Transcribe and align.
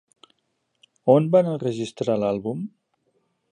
On 1.17 1.27
van 1.37 1.51
enregistrar 1.53 2.17
l'àlbum? 2.25 2.67